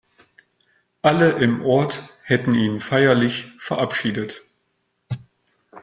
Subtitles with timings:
[1.03, 4.41] Alle im Ort hätten ihn feierlich verabschiedet.